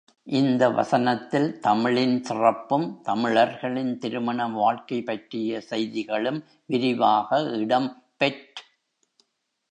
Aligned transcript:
இந்த 0.27 0.69
வசனத்தில் 0.69 1.59
தமிழின் 1.59 2.15
சிறப்பும், 2.23 2.99
தமிழர்களின் 3.03 3.97
திருமண 3.97 4.47
வாழ்க்கை 4.47 5.01
பற்றிய 5.01 5.61
செய்திகளும் 5.61 6.39
விரிவாக 6.65 7.39
இடம் 7.57 7.89
பெற். 8.17 8.41